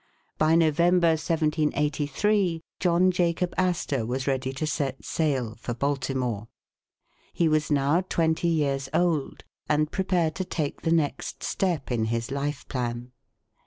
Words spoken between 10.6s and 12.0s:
the next step